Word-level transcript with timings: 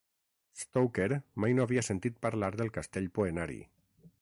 Stoker 0.61 1.07
mai 1.45 1.53
no 1.59 1.67
havia 1.69 1.83
sentit 1.89 2.17
parlar 2.27 2.51
del 2.63 2.73
castell 2.79 3.07
Poenari. 3.19 3.61